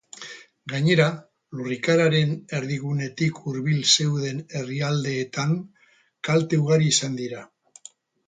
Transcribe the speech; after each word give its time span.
Gainera, 0.71 1.03
lurrikararen 1.57 2.31
erdigunetik 2.59 3.37
hurbil 3.51 3.85
zeuden 3.97 4.41
herrialdeetan 4.61 5.55
kalte 6.29 6.63
ugari 6.65 6.91
izan 6.97 7.21
dira. 7.23 7.45